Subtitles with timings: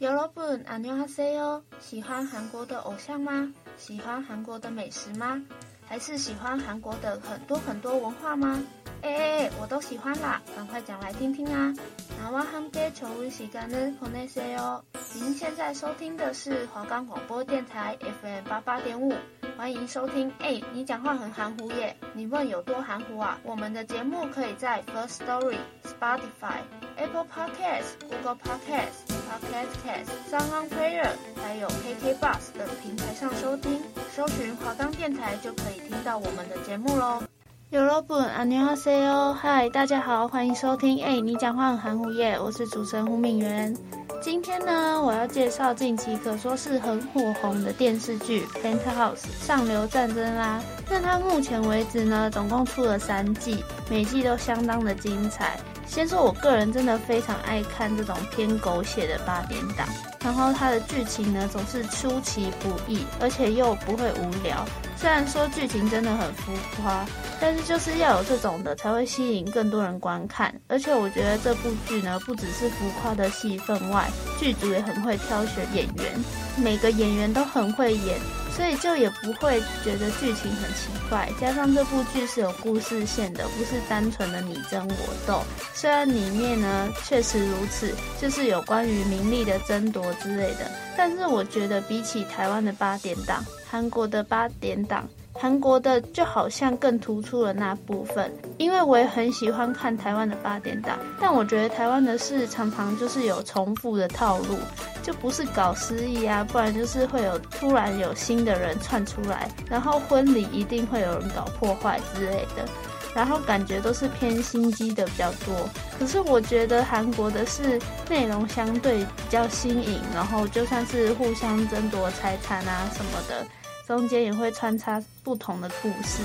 [0.00, 1.62] 여러분，안녕하세요。
[1.78, 3.52] 喜欢韩国的偶像吗？
[3.76, 5.42] 喜欢韩国的美食吗？
[5.86, 8.62] 还是喜欢韩国的很多很多文化吗？
[9.02, 10.40] 哎哎哎，我都喜欢啦！
[10.54, 11.74] 赶快讲来听听啊！
[12.22, 14.82] 나와함께좋은시간을보내세요。
[15.14, 19.14] 您现在收听的是华冈广播电台 FM 八八点五，
[19.56, 20.30] 欢迎收听。
[20.38, 21.96] 哎，你讲话很含糊耶！
[22.12, 23.38] 你问有多含糊啊？
[23.42, 26.60] 我们的节目可以在 First Story、Spotify、
[26.97, 31.09] Apple Podcast、Google Podcast、Pocket Cast、Sound On Player，
[31.43, 33.81] 还有 KK Bus 等平台上收听。
[34.15, 37.21] 搜寻华冈电台就可以听到我们的节目喽。
[37.69, 41.03] 有老本阿尼哈塞哦，嗨，大家好，欢迎收听。
[41.03, 43.75] 哎、你讲话很含糊耶，我是主持人胡敏元。
[44.21, 50.63] 今天呢，我要介绍近期可说是很火红的电视剧《Penthouse 上流战争》啦。
[50.89, 55.59] 那它目前为止呢，总共出了三季，每季都相当的精彩。
[55.87, 59.87] 先说，我个人真的非常爱看这种偏狗血的八点档，
[60.21, 64.65] 然后它的剧情呢总是出其不意，而且又不会无聊。
[64.97, 67.05] 虽然说剧情真的很浮夸，
[67.39, 70.53] 但是就是要有这种的才会吸引更多人观看。
[70.67, 76.19] 而且我觉得这部剧呢，不只是浮夸的戏份外，剧组也很会挑选演员，
[76.57, 78.17] 每个演员都很会演。
[78.55, 85.43] 所以就也不会觉得剧情很奇怪，加上这部剧是有故事线的，不是单纯的你争我斗。
[85.73, 95.05] 虽然里面呢确实如此，就是有关于名利的争夺之类的，但是我觉得比起台湾的八点档，韩国的八点档。
[95.37, 104.57] 韩国的就好像更突出了那部分，因为我也很喜欢看台湾的八点档，但我觉得台湾的事常常就是有重复的套路，
[105.03, 112.65] 就不是搞失忆啊，不然就是会有突然有新的人窜出来，然后婚礼一定会有人搞破坏之类的，
[113.13, 115.69] 然后感觉都是偏心机的比较多。
[115.99, 117.79] 可是我觉得韩国的是
[118.09, 123.45] 内容相对比较新颖，然后就算是互相争夺财产啊什么的。
[123.87, 126.23] 中间也会穿插不同的故事，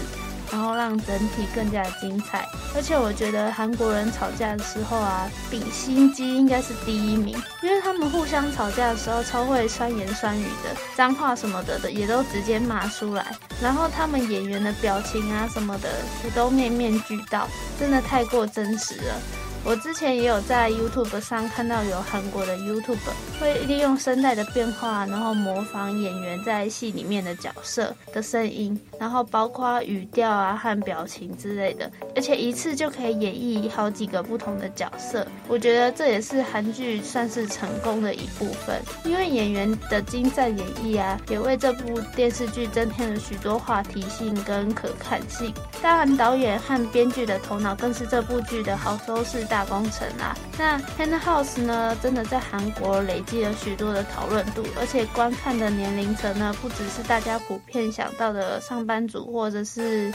[0.50, 2.46] 然后让整体更加精彩。
[2.74, 13.26] 而且我觉得韩国人吵架的时候啊，比心机应该是第一名，因为他们互相吵架的时候超会酸言酸语的，脏话什么的的也都直接骂出来。
[13.60, 15.88] 然后他们演员的表情啊什么的
[16.24, 17.46] 也都面面俱到，
[17.78, 19.14] 真的太过真实了。
[19.62, 22.96] 我之前也有在 YouTube 上看到有韩国的 YouTube
[23.38, 35.26] 会利用声带的变化，然后模仿演员在戏里面的角色的声音，然后包括语调啊和表情之类的，而且一次就可以演绎好几个不同的角色。
[35.46, 45.52] 我觉得这也是韩剧算是成功的一部分，因为演员的精湛演绎啊，也为这部电视剧增添了许多话题性跟可看性。
[45.82, 50.34] 当然，导演和编剧的头脑更是这部剧的好收视大工程啦。
[50.56, 60.12] 那《Penthouse》呢，真的在韩国累积了许多的讨论度，而且观看的年龄层呢，不只是大家普遍想到的上班族，或者是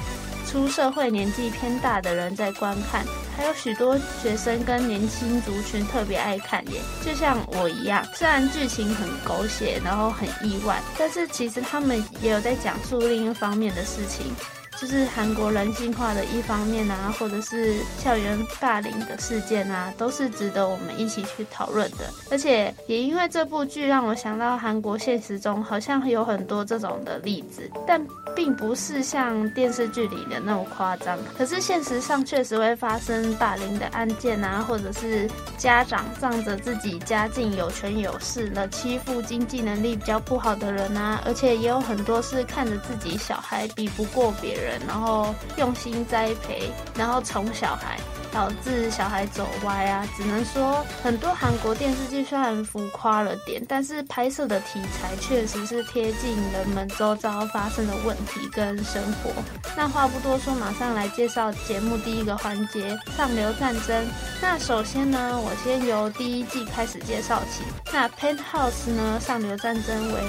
[0.47, 6.79] 出社会年纪偏大的人在观看，还有许多学生跟年轻族群特别爱看耶。
[7.05, 14.33] 就像我一样，虽然剧情很狗血，然后很意外，但是其实他们也有在讲述另一方面的事情。
[14.79, 22.09] 就是韩国人性化的一方面啊，或者是校园霸凌的事件啊，都是值得我们一起去讨论的。
[22.29, 31.17] 而且也因为这部剧让我想到韩国现实中好像有很多这种的例子，但并不是像电视剧里的那么夸张。
[31.37, 41.21] 可是现实上确实会发生霸凌的案件啊，或者是家长仗着自己家境有权有势了，欺负经济能力比较不好的人啊。
[41.25, 44.64] 而且也有很多是看着自己小孩比不过别人。
[44.87, 47.99] 然后用心栽培，然后宠小孩，
[48.35, 50.05] 导致小孩走歪啊！
[50.17, 59.31] 只能说很多韩国电视剧虽然浮夸了点，但是拍摄的题材确实是贴近人们周遭发生的问题跟生活。
[59.77, 64.05] 那话不多说，马上来介绍节目第一个环节——上流战争。
[64.41, 67.63] 那首先呢，我先由第一季开始介绍起。
[67.93, 70.21] 那《Penthouse》呢，上流战争为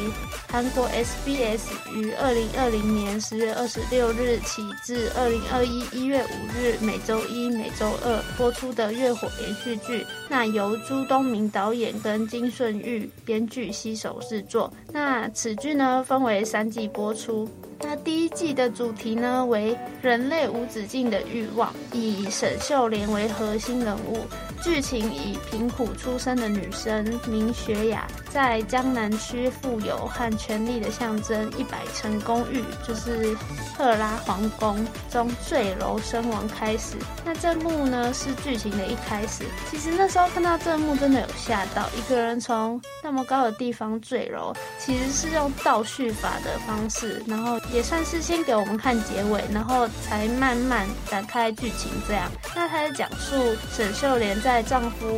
[0.49, 1.63] 韩国 SBS
[1.93, 4.39] 于二零二零年十月二十六日。
[4.47, 10.07] 起至二零二一一月五日每周一、每周二播出的月火连续剧。
[10.29, 14.73] 那由朱东明导演跟金顺玉编剧携手制作。
[14.93, 17.49] 那此剧呢，分为三季播出。
[17.81, 24.21] 那第一季的主题呢，为人类无止境的欲望，以沈秀莲为核心人物。
[24.63, 33.37] 剧情以贫苦出身的女生明雪雅，在江南区富有和权力的象征一百层公寓，就是
[33.77, 36.97] 赫拉皇宫中坠楼身亡开始。
[37.25, 39.45] 那这幕呢，是剧情的一开始。
[39.71, 41.89] 其实那时候看到这幕，真的有吓到。
[41.97, 52.31] 一个人从那么高的地方坠楼，其实是用倒叙法的方式，然后也算是先给我们看结尾，然后才慢慢展开剧情这样。
[52.55, 54.37] 那他在讲述沈秀莲。
[54.47, 55.09] 在丈夫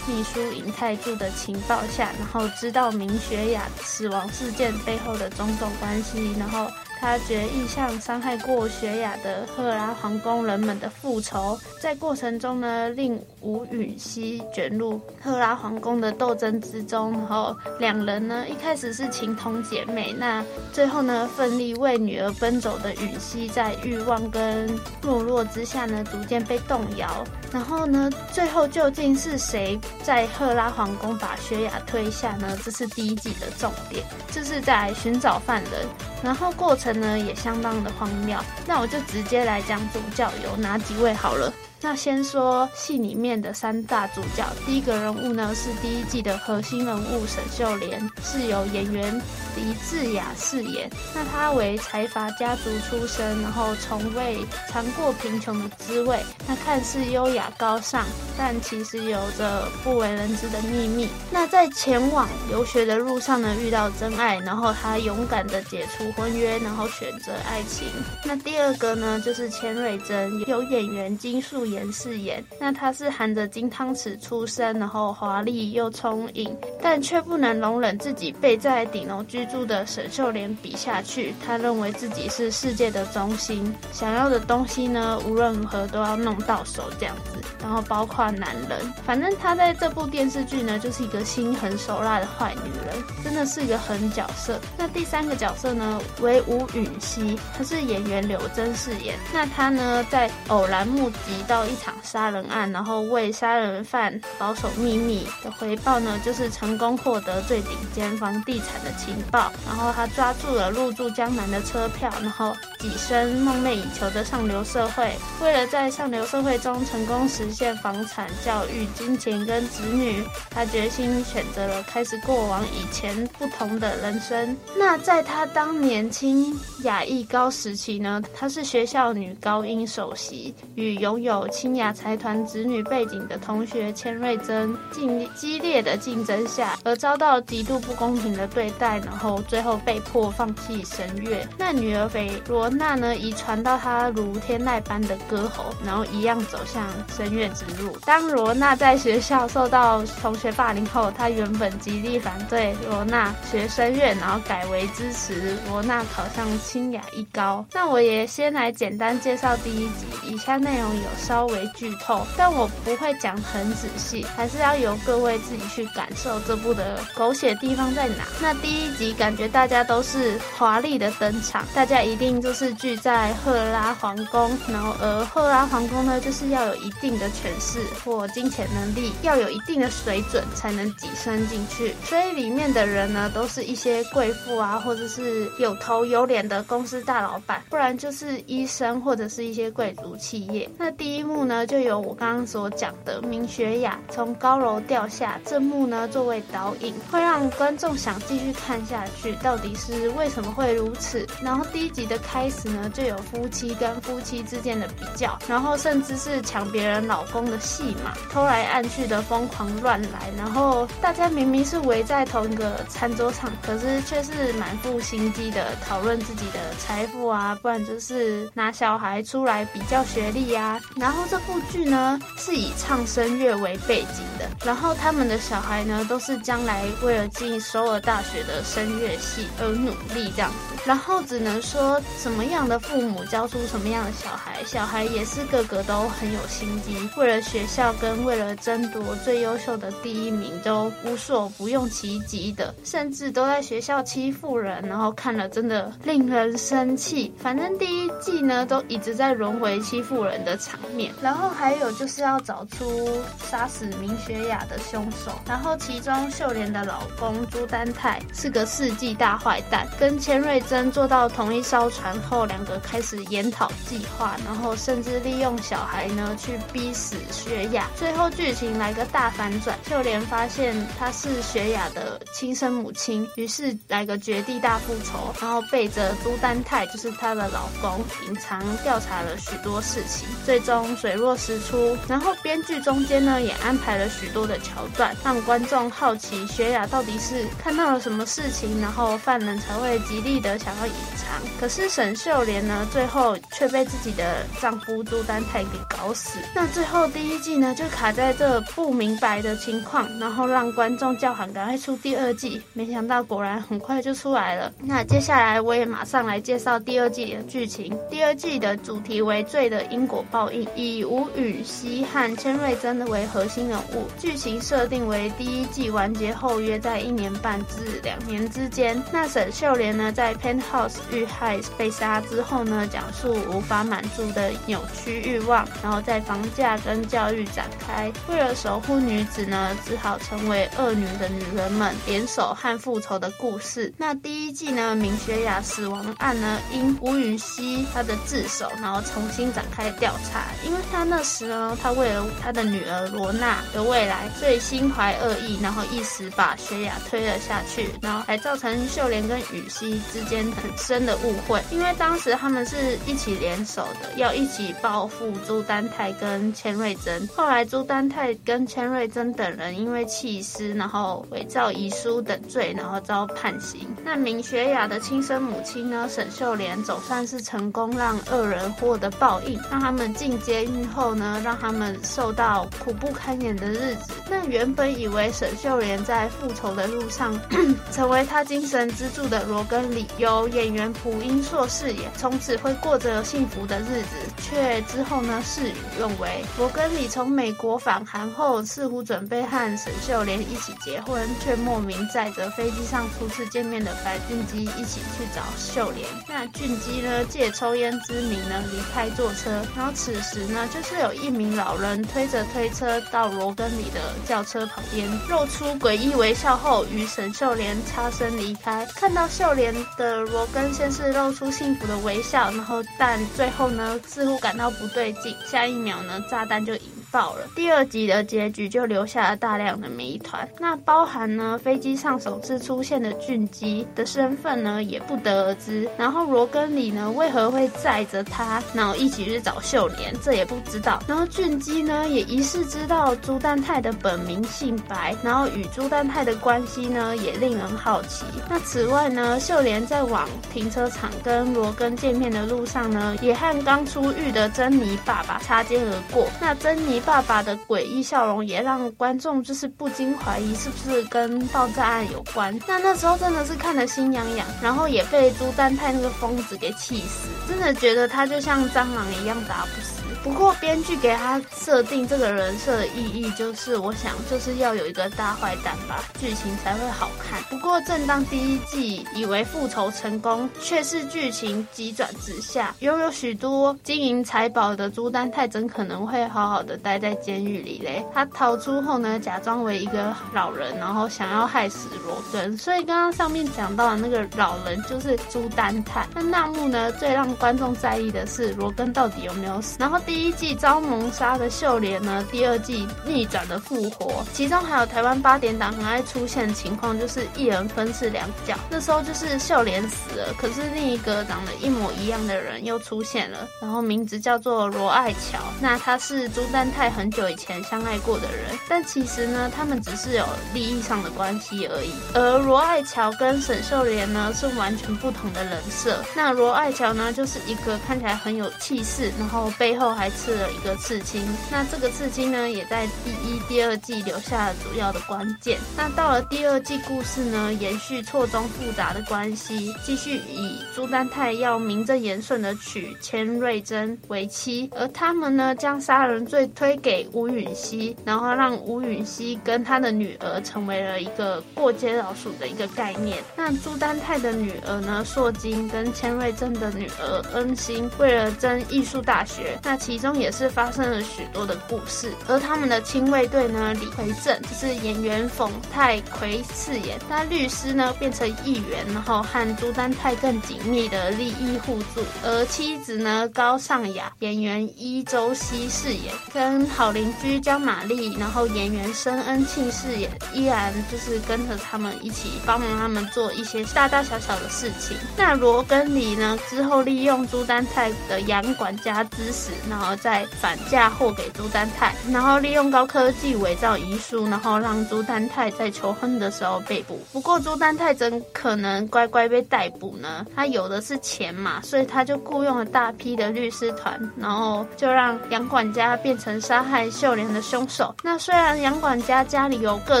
[0.06, 6.70] 秘书尹泰柱的情报下，然后知道明雪雅死亡事件背后的种种关系，然后。
[7.00, 17.12] 他决意向伤害过雪雅的赫拉皇宫人们的复仇，在过程中呢，令吴允熙卷入赫拉皇宫的斗争之中。
[17.12, 20.42] 然后两人呢，一开始是情同姐妹，那
[20.72, 24.68] 最后呢，奋力为女儿奔走的允熙，在欲望跟
[25.02, 27.22] 懦弱之下呢，逐渐被动摇。
[27.52, 32.58] 然后呢，最后究竟是谁在赫拉皇宫把雪雅推下呢？
[32.64, 35.72] 这是第一季的重点，就是在寻找犯人。
[36.20, 41.52] 然后过程呢也相当的荒谬，那我就直接来讲主教有哪几位好了。
[41.84, 49.20] 那先说戏里面的三大主角，第一个人物呢是第一季的核心人物沈秀莲，是由演员
[49.54, 50.88] 黎智雅饰演。
[51.14, 54.38] 那她为财阀家族出身，然后从未
[54.70, 56.18] 尝过贫穷的滋味。
[56.48, 58.06] 那看似优雅高尚，
[58.38, 61.06] 但其实有着不为人知的秘密。
[61.30, 67.86] 那在前往留学的路上呢，遇到真爱，然后她勇敢的解除婚约，然后选择爱情。
[68.24, 71.84] 那第二个呢就是千瑞珍，由演员金素妍。
[71.92, 81.32] 饰演，那她是含着金汤匙出生，然后华丽又聪颖，但却不能容忍自己被在顶楼居住的沈秀莲比下去。
[81.44, 87.38] 她认为自己是世界的中心，想要的东西呢，无论如何都要弄到手这样子。
[87.60, 94.58] 然后包括男人，反正她在这部电视剧呢，就是一个心狠手辣的坏女人，真的是一个狠角色。
[94.76, 99.14] 那第三个角色呢，为吴允熙，她是演员柳真饰演。
[99.32, 109.52] 那她呢，在偶然目击到到一场杀人案，然后为杀人犯保守秘密的回报呢，就是成功获得最顶尖房地产的情报。
[109.64, 115.12] 然后他抓住了入住江南的车票，然后跻身梦寐以求的上流社会。
[115.40, 124.56] 为了在上流社会中成功实现房产、教育、金钱跟子女，他决心选择了开始过往以前不同的人生。
[124.76, 126.52] 那在他当年轻
[126.82, 141.46] 雅艺高时期呢，他是学校女高音首席，与拥有清雅财团子女背景的同学千瑞珍，竞激烈的竞争下，而遭到极度不公平的对待，然后最后被迫放弃声乐。
[141.58, 147.96] 那女儿斐罗娜呢，遗传到她如天籁般的歌喉，然后一样走向声乐之路。
[148.04, 157.64] 当罗娜在学校受到同学霸凌后，她原本极力反对罗娜学声乐，然后改为支持罗娜考上清雅一高。
[157.72, 161.64] 那我也先来简单介绍第一集，以下内容有上稍微。
[161.74, 168.24] 剧透，但我不会讲很仔细，还是要由各位自己去感受这部的狗血地方在哪。
[168.40, 181.92] 那第一集感觉大家都是华丽的登场，大家一定就是聚在赫拉皇宫，然后而赫拉皇宫呢，就是要有一定的权势或金钱能力，要有一定的水准才能跻身进去。
[182.04, 190.70] 所以里面的人呢，都是一些贵妇啊，或者是有头有脸的公司大老板，不然就是医生或者是一些贵族企业。
[190.78, 191.44] 那第一幕。
[191.44, 201.26] 呢，就有我刚刚所讲的明雪雅从高楼掉下这幕呢，作为导引，会让观众想继续看下去，到底是为什么会如此？
[201.42, 221.13] 然后第一集的开始呢，就有夫妻跟夫妻之间的比较，然后甚至是抢别人老公的戏码，偷来暗去的疯狂乱来，然后大家明明是围在同一个餐桌上，可是却是满腹心机的讨论自己的财富啊，不然就是拿小孩出来比较学历啊，然后。
[221.14, 230.74] 然后这部剧呢是以唱声乐为背景的，然后他们的小孩呢都是将来为了进首尔大学的声乐系而努力这样子。
[230.84, 247.32] 然后只能说，什么样的父母教出什么样的小孩，小孩也是个个都很有心机，为了学校跟为了争夺最优秀的第一名，都无所不用其极的，甚至都在学校欺负人，然后看了真的令人生气。
[247.38, 251.03] 反正第一季呢，都一直在轮回欺负人的场面。
[251.20, 253.20] 然后还有就是要找出
[253.50, 255.32] 杀死明雪雅的凶手。
[255.46, 260.90] 然后其中秀莲的老公朱丹泰是个世纪大坏蛋，跟千瑞珍。
[260.94, 267.88] 坐到同一艘船后，两个开始研讨计划，然后甚至利用小孩呢去逼死雪雅。
[267.96, 281.96] 最后剧情来个大反转，秀莲发现她是雪雅的亲生母亲，于是来个绝地大复仇，然后背着朱丹泰就是她的老公，隐藏调查了许多事情，最终水落石出。
[282.08, 290.58] 然后编剧中间呢也安排了许多的桥段，让观众好奇雪雅到底是看到了什么事情，然后犯人才会极力的。
[290.64, 296.38] 想要隐藏，可是沈秀莲呢，最后却被自己的丈夫朱丹泰给搞死。
[296.54, 302.62] 那最后第一季呢，就卡在这不明白的情况，然后让观众叫喊赶快出第二季。
[302.72, 304.72] 没想到果然很快就出来了。
[304.80, 307.94] 那接下来我也马上来介绍第二季的剧情。
[308.08, 314.06] 第二季的主题为罪的因果报应，以吴允熙和千瑞珍为核心人物。
[314.18, 319.02] 剧情设定为第一季完结后约在一年半至两年之间。
[319.12, 333.92] 那沈秀莲呢，在 Penthouse 遇害被杀之后呢，讲述无法满足的扭曲欲望，然后在房价跟教育展开，为了守护女子呢，只好成为恶女的女人们联手和复仇的故事。
[333.96, 350.44] 那第一季呢，明学雅死亡案呢，因吴允熙她的自首，然后重新展开调查，因为他那时呢，他为了他的女儿罗娜的未来，所以心怀恶意，然后一时把雪雅推了下去，然后还造成秀莲跟雨熙之间。
[350.62, 357.26] 很深的误会，因为当时他们是一起联手的，要一起报复朱丹泰跟千瑞珍。
[357.34, 363.80] 后来朱丹泰跟千瑞珍等人因为弃尸，然后伪造遗书等罪，然后遭判刑。
[364.04, 374.12] 那明雪雅的亲生母亲呢，沈秀莲总算是成功让恶人获得报应，让他们进阶监狱后呢，让他们受到苦不堪言的日子。
[374.30, 377.36] 那原本以为沈秀莲在复仇的路上，
[377.90, 380.06] 成为他精神支柱的罗根里。
[380.16, 386.44] 由演员朴英硕饰演，从此会过着幸福的日子，却之后呢，事与愿违。
[386.56, 396.06] 罗根里从美国返韩后，似乎准备和沈秀莲一起结婚，却莫名载着飞机上初次见面的白俊基一起去找秀莲。
[396.28, 408.84] 那俊基呢，借抽烟之名呢，离开坐车，然后此时呢，就是有一名老人推着推车到罗根里的轿车旁边，露出诡异微笑后，与沈秀莲擦身离开。
[408.96, 410.24] 看到秀莲的。
[410.34, 416.80] 罗根先是露出幸福的微笑，然后但最后呢，似乎感到不对劲，下一秒呢，炸弹就引
[417.14, 417.46] 爆了。
[417.54, 425.88] 第二集的结局就留下了大量的谜团，那包含呢，飞机上首次出现的俊基的身份呢，也不得而知。
[425.96, 431.00] 然后罗根里呢，为何会载着他，然后一起去找秀莲，这也不知道。
[431.06, 438.24] 然后俊基呢，也疑似知道朱丹泰的本名姓白，然后与朱丹泰的关系呢，也令人好奇。
[438.50, 446.26] 那此外呢，秀莲在往停车场跟罗根见面的路上呢，也和刚出狱的珍妮爸爸擦肩而过。
[446.40, 452.58] 那珍妮爸爸的诡异笑容也让观众就是不禁怀疑是不是跟爆炸案有关。
[452.66, 459.93] 那那时候真的是看得心痒痒，然后也被朱丹泰那个疯子给气死，真的觉得他就像蟑螂一样打不死。
[460.24, 467.42] 不过编剧给他设定这个人设的意义，就是我想就是要有一个大坏蛋吧，剧情才会好看。
[467.50, 472.74] 不过正当第一季以为复仇成功，却是剧情急转直下。
[472.78, 478.02] 拥有许多金银财宝的朱丹泰，怎可能会好好的待在监狱里嘞？
[478.14, 482.56] 他逃出后呢，假装为一个老人，然后想要害死罗根。
[482.56, 486.08] 所以刚刚上面讲到的那个老人就是朱丹泰。
[486.14, 489.76] 那那幕呢，最让观众在意的是罗根到底有没有死？
[489.78, 490.13] 然后第。
[490.14, 498.54] 第一季遭谋杀的秀莲呢，第二季逆转的复活，其中还有台湾八点档很爱出现的情况，就是一人分饰两角。
[498.70, 505.40] 那时候就是秀莲死了，可是另一个长得一模一样的人又出现了，然后名字叫做罗爱乔。
[505.60, 511.90] 那他是朱丹泰泰很久以前相爱过的人，但其实呢，他们只是有利益上的关系而已。
[512.14, 516.04] 而罗爱乔跟沈秀莲呢，是完全不同的人设。
[516.14, 521.26] 那罗爱乔呢，就是一个看起来很有气势，然后背后还还刺了一个刺青。
[521.50, 525.58] 那这个刺青呢，也在第一、第二季留下了主要的关键。
[525.78, 543.24] 那到了第二季，故事呢，延续错综复杂的关系，继续以朱丹泰要名正言顺的娶千瑞珍为妻，而他们呢，将杀人罪推给吴允熙，然后让吴允熙跟他的女儿成为了一个过街老鼠的一个概念。
[543.34, 552.12] 那朱丹泰的女儿呢，硕金跟千瑞珍的女儿恩心，为了争艺术大学，那其其中也是发生了许多的故事。
[552.26, 562.02] 而他们的亲卫队呢，李奎正就是演员冯泰奎饰演，那律师呢变成议员，然后和朱丹泰更紧密的利益互助。
[562.24, 574.96] 而妻子呢，高尚雅演员伊周希饰演，跟好邻居江玛丽，然后演员申恩庆饰演，依然就是跟着他们一起帮忙他们做一些大大小小的事情。
[575.16, 586.98] 那罗根里呢，之后利用朱丹泰的洋管家之死，然后然后再反嫁祸给朱丹泰，然后利用高科技伪造遗书，然后让朱丹泰在求婚的时候被捕。
[587.12, 590.24] 不过朱丹泰怎可能乖乖被逮捕呢？
[590.34, 597.94] 他有的是钱嘛，所以他就雇佣了大批的律师团，然后就让杨管家变成杀害秀莲的凶手。
[598.02, 600.00] 那虽然杨管家家里有各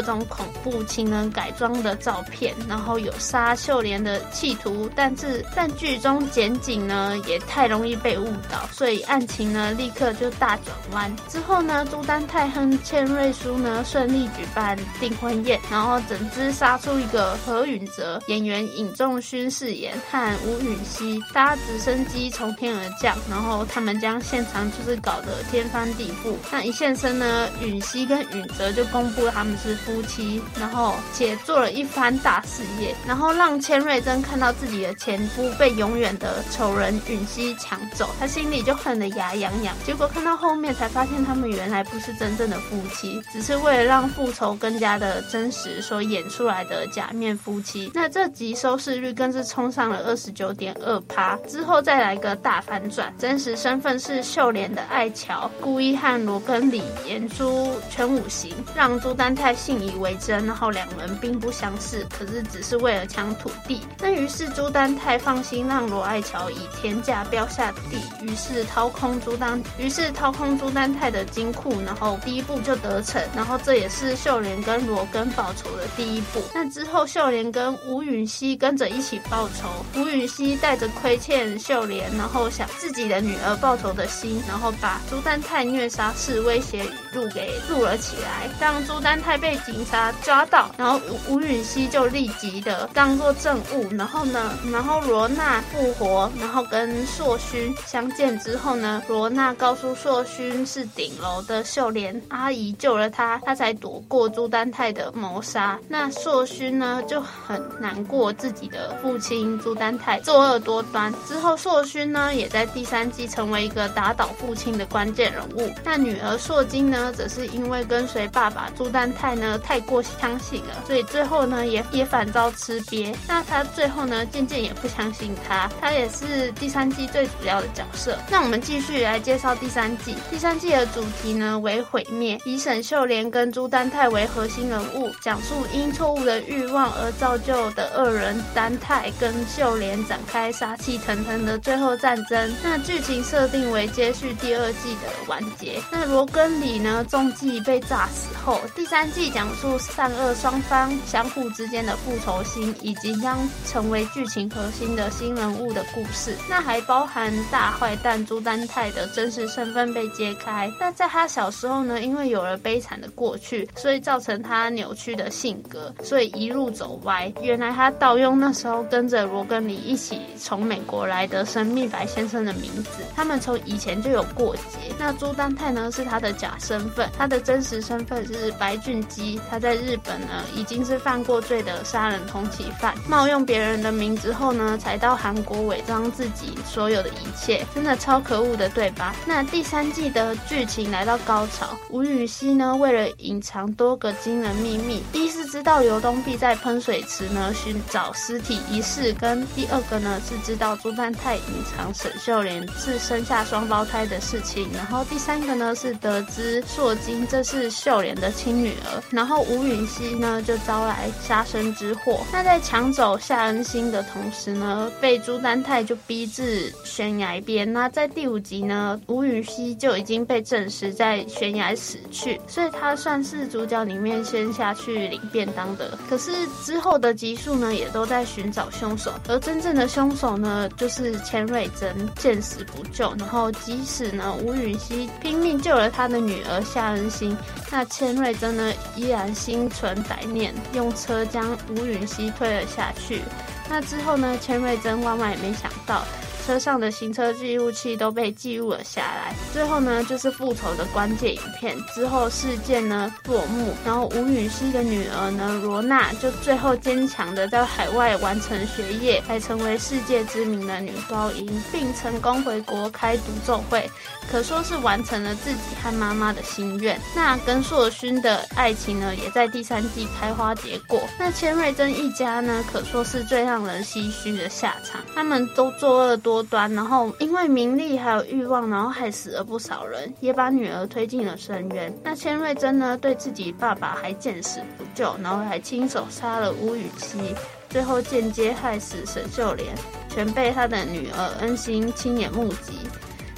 [0.00, 11.14] 种恐怖情人改装的照片，然后有杀秀莲的企图，但是但剧中剪景呢也太容易被误导，所以案情呢立刻就大转弯。
[11.28, 26.34] 之后呢，朱丹泰亨千瑞书呢顺利举办订婚宴，然后整支杀出一个何允泽演员尹仲勋饰演，和吴允熙搭直升机从天而降，然后他们将现场就是搞得天翻地覆。
[26.50, 39.52] 那一现身呢，允熙跟允泽就公布了他们是夫妻，然后且做了一番大事业，然后让千瑞珍看到自己的前夫被永远的仇人允熙抢走，他心里就恨得牙痒
[39.84, 47.90] 结果看到后面才发现他们原来不是真正的夫妻，只是为了让复仇更加的真实所演出来的假面夫妻。
[47.94, 63.80] 那这集收视率更是冲上了二十九点二趴，之后再来个大反转，真实身份是秀莲的爱乔，故意和罗根里演出全武行，让朱丹泰信以为真，然后两人并不相识，可是只是为了抢土地。
[64.00, 69.43] 那于是朱丹泰放心让罗爱乔以天价标下地，于是掏空朱丹，
[69.78, 76.42] 于是掏空朱丹泰的金库，然后第一步就得逞，然后这也是秀莲跟罗根报仇的第一步。
[76.54, 79.68] 那之后秀莲跟吴允熙跟着一起报仇，
[80.00, 105.78] 吴允熙带着亏欠秀莲，然后想自己的女儿报仇的心，然后把朱丹泰虐杀式威胁语录给录了起来，让朱丹泰被警察抓到，然后吴允熙就立即的当做证物，然后呢，然后罗娜复活，然后跟硕勋相见之后呢，罗那告诉硕勋是顶楼的秀莲阿姨救了他，他才躲过朱丹泰的谋杀。
[105.88, 111.12] 那硕勋呢就很难过自己的父亲朱丹泰作恶多端。
[111.26, 115.68] 之后硕勋呢也在第三季成为一个打倒父亲的关键人物。
[115.82, 123.12] 那女儿硕金呢，则是因为跟随爸爸朱丹泰呢太过相信了，所以最后呢也也反遭吃瘪。
[123.26, 128.16] 那他最后呢渐渐也不相信他，他也是第三季最主要的角色。
[128.30, 130.14] 那我们继续来介绍第三季。
[130.30, 142.54] 第三季的主题呢为毁灭，以沈秀莲跟朱丹泰为核心人物，讲述因错误的欲望而造就的二人丹泰跟秀莲展开杀气腾腾的最后战争。
[142.62, 145.80] 那剧情设定为接续第二季的完结。
[145.90, 156.36] 那罗根里呢中计被炸死后，第三季讲述善恶双方相互之间的复仇心，以及将成为剧情核心的新人物的故事。
[156.48, 160.70] 那还包含大坏蛋朱丹泰的真实身份被揭开。
[160.80, 167.32] 那在他小时候呢，因为有了悲惨的过去，所以造成他扭曲的性格，所以一路走歪。
[167.40, 172.90] 原来他盗用那时候跟着罗根里一起从美国来的神秘白先生的名字。
[173.14, 174.92] 他们从以前就有过节。
[174.98, 179.40] 那朱丹泰呢是他的假身份，他的真实身份是白俊基。
[179.48, 189.03] 他在日本呢已经是犯过罪的杀人通缉犯，冒用别人的名字后呢，才到韩国伪装自己所有的一切，真的超可恶的，对吧？
[189.26, 205.74] 那第三季的剧情来到高潮，吴允熙呢为了隐藏多个惊人秘密，第一是知道刘东碧在喷水池呢寻找尸体一事，跟第二个呢是知道朱丹泰隐藏沈秀莲是生下双胞胎的事情，然后第三个呢。
[205.74, 212.24] 是得知硕金这是秀莲的亲女儿，然后吴允熙呢就招来杀身之祸。
[212.32, 217.70] 那在抢走夏恩心的同时呢，被朱丹泰就逼至悬崖边。
[217.70, 225.98] 那在第五集呢，吴允熙就已经被证实在悬崖死去，所以他算是主角里面先下去领便当的。
[226.08, 226.30] 可是
[226.64, 233.14] 之后的集数呢，也都在寻找凶手，而真正的凶手呢，就是千瑞珍见死不救。
[233.18, 237.36] 然后即使呢，吴允熙拼命救了他的女儿夏恩心，
[237.70, 243.20] 那千瑞珍呢依然心存歹念，用车将吴允熙推了下去。
[243.68, 246.02] 那之后呢，千瑞珍万万也没想到。
[246.44, 249.34] 车上的行车记录器都被记录了下来。
[249.52, 251.76] 最后呢，就是复仇的关键影片。
[251.94, 263.88] 之后事件呢落幕，然后吴雨熙的女儿呢罗娜就最后坚强的在海外完成学业，才成为世界知名的女高音，并成功回国开独奏会，
[264.30, 267.00] 可说是完成了自己和妈妈的心愿。
[267.14, 271.00] 那跟硕勋的爱情呢，也在第三季开花结果。
[271.18, 275.00] 那千瑞珍一家呢，可说是最让人唏嘘的下场。
[275.14, 281.92] 他们都作恶多端，然后因为名利还有欲望，然后害死了不少人，也把女儿推进了深渊。
[282.02, 287.34] 那千瑞珍呢，对自己爸爸还见死不救，然后还亲手杀了吴允熙，
[287.70, 289.74] 最后间接害死沈秀莲，
[290.08, 292.80] 全被他的女儿恩心亲眼目击。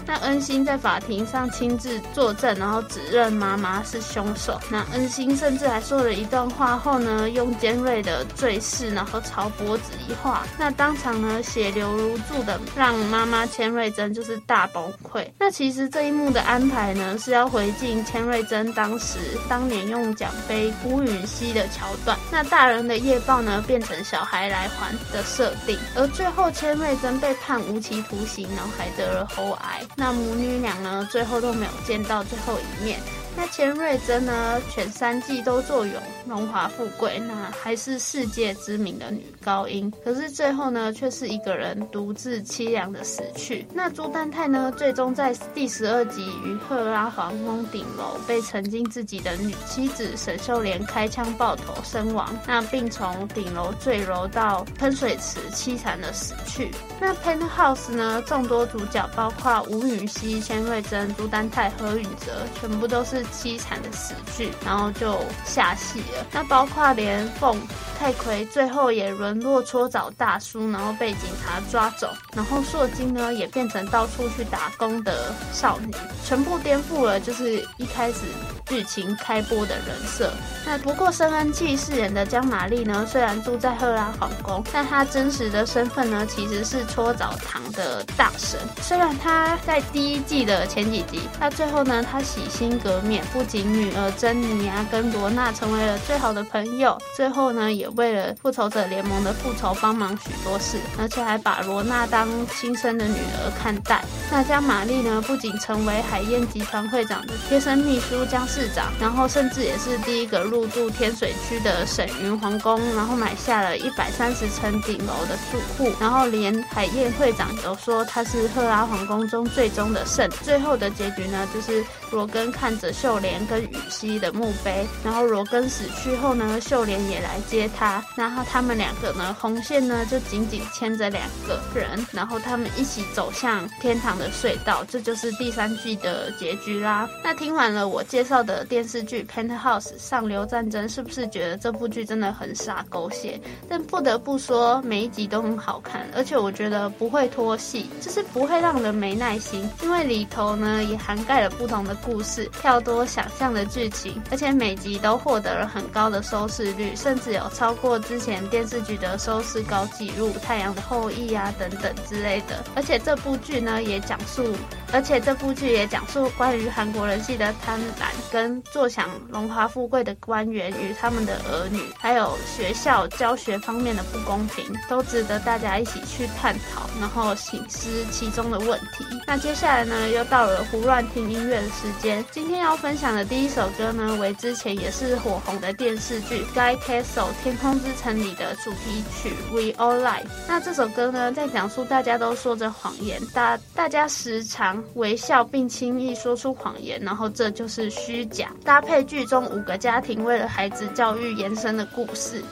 [0.07, 4.59] 那恩心在法庭上亲自作证，然后指认妈妈是凶手。
[4.71, 15.27] 那恩心甚至还说了一段话后呢，用尖锐的坠饰，然后朝脖子一划，那当场呢血流如注的，让妈妈千瑞珍就是大崩溃。
[15.39, 22.17] 那其实这一幕的安排呢，是要回敬千瑞珍当时当年用奖杯孤允熙的桥段。
[22.31, 25.79] 那大人的夜报呢，变成小孩来还的设定。
[25.97, 29.83] 而最后千瑞珍被判无期徒刑，然后还得了喉癌。
[29.97, 33.01] 那母女俩呢，最后都没有见到最后一面。
[33.37, 35.95] 那千瑞珍呢，全三季都坐拥
[36.27, 39.93] 荣华富贵，那还是世界知名的女高音。
[40.03, 43.67] 可是最后呢，却是一个人独自凄凉的死去。
[43.75, 56.71] 那朱丹泰呢，最终在第十二集于赫拉皇宫顶楼被曾经自己的女妻子沈秀莲开枪爆头身亡，那并从顶楼坠楼到喷水池凄惨的死去。
[56.99, 63.26] 那 Penthouse 呢，众多主角包括吴允熙、千瑞珍、朱丹泰、何允哲，全部都是。
[63.33, 66.27] 凄惨的死去，然后就下戏了。
[66.33, 67.61] 那包括连凤
[67.99, 72.09] 太奎最后也沦落搓澡大叔，然后被警察抓走。
[72.35, 78.21] 然后硕金呢，也变成到处去打工的少女，全部颠覆了就是一开始
[78.67, 80.31] 剧情开播的人设。
[80.67, 88.59] 那不过申恩庆饰演的姜玛丽呢，虽然住在赫拉皇宫，但她真实的身份呢，其实是搓澡堂的大神。
[88.83, 93.16] 虽然她在第一季的前几集，她最后呢，她洗心革面。
[93.33, 104.05] 不仅女儿珍妮啊跟罗娜成为了最好的朋友，最后呢也为了复仇者联盟的复仇帮忙许多事，而且还把罗娜当亲生的女儿看待。
[104.31, 120.29] 那姜玛丽呢，不仅成为海燕集团会长的贴身秘书姜市长，然后甚至也是第一个入住天水区的沈云皇宫，然后买下了一百三十层顶楼的住户，然后连海燕会长都说他是赫拉皇宫中最终的圣。
[120.43, 122.93] 最后的结局呢，就是罗根看着。
[123.07, 137.09] 秀莲跟允熙的墓碑，然后罗根死去后呢，秀莲也来接他，然后他们两个呢，红线呢就紧紧牵着两个人，然后他们一起走向天堂的隧道，这就是第三季的结局啦。
[137.23, 143.41] 那听完了我介绍的电视剧《Penthouse 上流战争》，是不是觉得这部剧真的很傻狗血？
[143.69, 152.96] 但不得不说，每一集都很好看，而且我觉得不会拖戏，就是不会让人没耐心，因为里头呢也涵盖了不同的故事，跳多。
[152.97, 162.65] 我想象的剧情，而且每集都获得了很高的收视率，甚至有超过之前电视剧的收视高纪录《太阳的后裔》啊等等之类的。
[162.75, 164.57] 而且这部剧呢也讲述，
[164.93, 179.05] 而且这部剧也讲述关于韩国人系的贪婪，跟坐享荣华富贵的官员与他们的儿女，还有学校教学方面的不公平，都值得大家一起去探讨，然后醒思其中的问题。
[179.27, 182.97] 那接下来呢，又到了胡乱听音乐的时间，今天要分。
[182.97, 190.23] 享的第一首歌呢，为之前也是火红的电视剧《Sky Castle 天空之城》里的主题曲《We All Lie》。
[190.49, 198.51] 那这首歌呢，在讲述大家都说着谎言，大大家时常微笑并轻易说出谎言，然后这就是虚假。
[198.65, 202.43] 搭配剧中五个家庭为了孩子教育延伸的故事。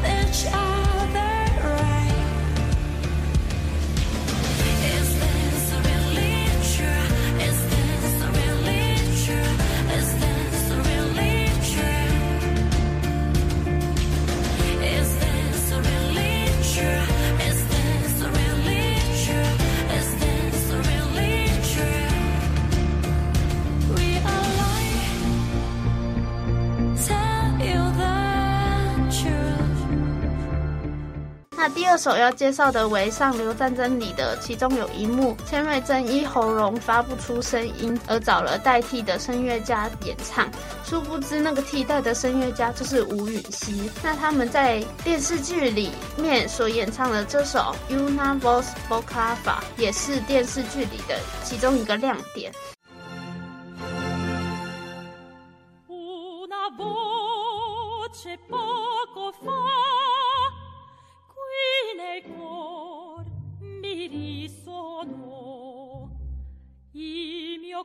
[0.00, 0.91] 第
[31.92, 40.50] 二首要介绍的为《上流战争》里的，其中有一幕，千瑞珍因喉咙发不出声音而找了代替的声乐家演唱，
[40.86, 43.90] 殊不知那个替代的声乐家就是吴允熙。
[44.02, 49.04] 那他们在电视剧里面所演唱的这首《Una Voz Pocava》
[49.76, 52.50] 也是电视剧里的其中一个亮点。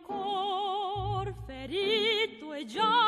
[0.07, 3.06] cor ferito e già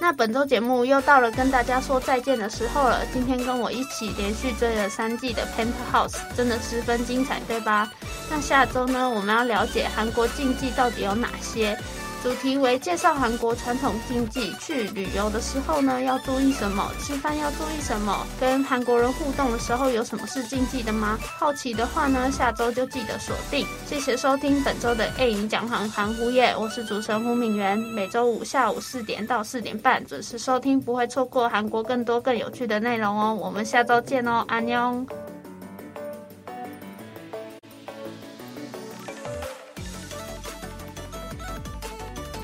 [0.00, 3.06] 那本周节目又到了跟大家说再见的时候了。
[3.12, 7.88] 今天跟我一起连续追了三季的《Penthouse》真的十分精彩，对吧？
[8.28, 11.78] 那下周呢，我们要了解韩国竞技到底有哪些？
[12.22, 16.88] 主题为介绍韩国传统禁忌，去旅游的时候呢，要注意什么？
[17.00, 18.24] 吃饭要注意什么？
[18.38, 21.18] 跟韩国人互动的时候有什么是禁忌的吗？
[21.36, 23.66] 好奇的话呢，下周就记得锁定。
[23.86, 33.34] 谢谢收听本周的 A 影讲韩韩胡夜，我是主持人胡敏媛，每周五下午四点到四点半准时收听，不会错过韩国更多更有趣的内容哦。
[33.34, 35.04] 我们下周见哦，安妞。